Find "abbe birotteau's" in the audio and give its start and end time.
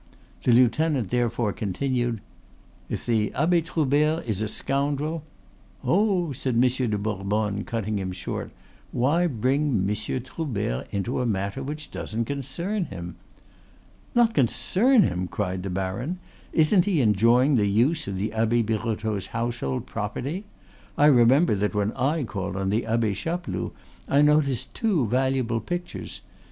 18.33-19.27